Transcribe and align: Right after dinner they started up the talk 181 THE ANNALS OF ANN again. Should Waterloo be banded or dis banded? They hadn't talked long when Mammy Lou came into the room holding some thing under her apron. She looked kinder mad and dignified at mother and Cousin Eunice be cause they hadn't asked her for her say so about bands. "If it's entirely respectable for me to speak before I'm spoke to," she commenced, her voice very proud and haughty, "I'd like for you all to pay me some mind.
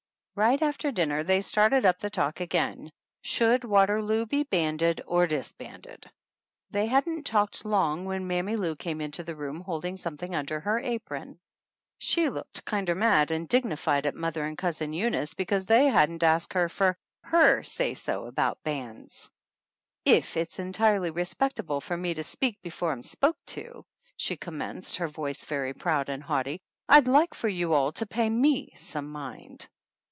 Right 0.33 0.61
after 0.61 0.91
dinner 0.91 1.23
they 1.23 1.41
started 1.41 1.85
up 1.85 1.99
the 1.99 2.09
talk 2.09 2.39
181 2.39 2.49
THE 2.49 2.57
ANNALS 2.57 2.77
OF 2.79 2.81
ANN 2.81 2.89
again. 2.89 3.21
Should 3.21 3.63
Waterloo 3.69 4.25
be 4.25 4.43
banded 4.43 5.01
or 5.05 5.27
dis 5.27 5.51
banded? 5.53 6.09
They 6.71 6.87
hadn't 6.87 7.25
talked 7.27 7.63
long 7.65 8.05
when 8.05 8.25
Mammy 8.25 8.55
Lou 8.55 8.75
came 8.77 9.01
into 9.01 9.23
the 9.23 9.35
room 9.35 9.59
holding 9.59 9.97
some 9.97 10.17
thing 10.17 10.33
under 10.33 10.59
her 10.61 10.79
apron. 10.79 11.37
She 11.99 12.27
looked 12.29 12.63
kinder 12.65 12.95
mad 12.95 13.29
and 13.29 13.47
dignified 13.47 14.05
at 14.07 14.15
mother 14.15 14.45
and 14.45 14.57
Cousin 14.57 14.93
Eunice 14.93 15.33
be 15.35 15.45
cause 15.45 15.65
they 15.67 15.85
hadn't 15.87 16.23
asked 16.23 16.53
her 16.53 16.69
for 16.69 16.95
her 17.25 17.61
say 17.61 17.93
so 17.93 18.23
about 18.25 18.63
bands. 18.63 19.29
"If 20.05 20.37
it's 20.37 20.57
entirely 20.59 21.11
respectable 21.11 21.81
for 21.81 21.97
me 21.97 22.13
to 22.15 22.23
speak 22.23 22.57
before 22.63 22.93
I'm 22.93 23.03
spoke 23.03 23.37
to," 23.47 23.85
she 24.15 24.37
commenced, 24.37 24.95
her 24.95 25.09
voice 25.09 25.43
very 25.45 25.73
proud 25.73 26.07
and 26.09 26.23
haughty, 26.23 26.61
"I'd 26.89 27.09
like 27.09 27.33
for 27.35 27.49
you 27.49 27.73
all 27.73 27.91
to 27.91 28.07
pay 28.07 28.29
me 28.29 28.71
some 28.75 29.11
mind. 29.11 29.67